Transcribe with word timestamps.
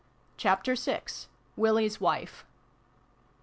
CHAPTER 0.35 0.73
VI. 0.73 1.03
WILLIE'S 1.55 2.01
WIFE. 2.01 2.43